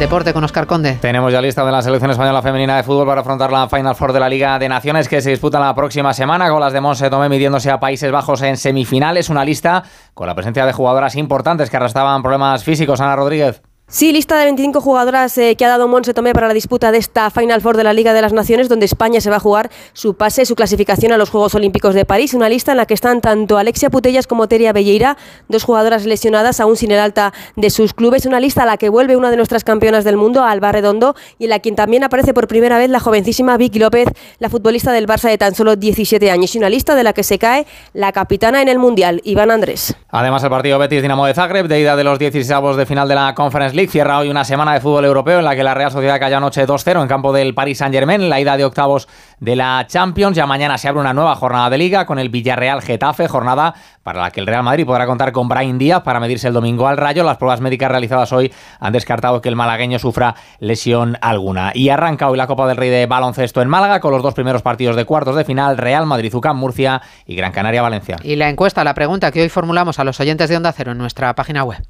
[0.00, 0.94] deporte con Oscar Conde.
[0.94, 4.14] Tenemos ya lista de la selección española femenina de fútbol para afrontar la Final Four
[4.14, 7.10] de la Liga de Naciones que se disputa la próxima semana con las de Monse
[7.10, 9.28] Tomé midiéndose a Países Bajos en semifinales.
[9.28, 9.82] Una lista
[10.14, 13.02] con la presencia de jugadoras importantes que arrastraban problemas físicos.
[13.02, 13.60] Ana Rodríguez.
[13.92, 16.98] Sí, lista de 25 jugadoras eh, que ha dado Monse Tomé para la disputa de
[16.98, 19.68] esta Final Four de la Liga de las Naciones, donde España se va a jugar
[19.94, 22.32] su pase, su clasificación a los Juegos Olímpicos de París.
[22.32, 25.16] Una lista en la que están tanto Alexia Putellas como Teria Belleira,
[25.48, 28.26] dos jugadoras lesionadas, aún sin el alta de sus clubes.
[28.26, 31.44] Una lista a la que vuelve una de nuestras campeonas del mundo, Alba Redondo, y
[31.44, 34.06] en la quien también aparece por primera vez la jovencísima Vicky López,
[34.38, 36.54] la futbolista del Barça de tan solo 17 años.
[36.54, 39.96] Y una lista de la que se cae la capitana en el Mundial, Iván Andrés.
[40.10, 43.34] Además, el partido Betis-Dinamo de Zagreb, de ida de los 16 de final de la
[43.34, 46.18] Conference League, cierra hoy una semana de fútbol europeo en la que la Real Sociedad
[46.18, 49.08] cayó anoche 2-0 en campo del Paris Saint-Germain, la ida de octavos
[49.38, 50.36] de la Champions.
[50.36, 54.20] Ya mañana se abre una nueva jornada de liga con el Villarreal Getafe, jornada para
[54.20, 56.96] la que el Real Madrid podrá contar con Brian Díaz para medirse el domingo al
[56.96, 57.22] Rayo.
[57.22, 61.72] Las pruebas médicas realizadas hoy han descartado que el malagueño sufra lesión alguna.
[61.74, 64.62] Y arranca hoy la Copa del Rey de baloncesto en Málaga con los dos primeros
[64.62, 68.16] partidos de cuartos de final, Real Madrid, Ucam, Murcia y Gran Canaria, Valencia.
[68.22, 70.98] Y la encuesta, la pregunta que hoy formulamos a los oyentes de Onda Cero en
[70.98, 71.82] nuestra página web.